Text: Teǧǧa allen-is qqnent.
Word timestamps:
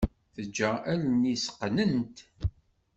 Teǧǧa 0.33 0.69
allen-is 0.91 1.45
qqnent. 1.57 2.17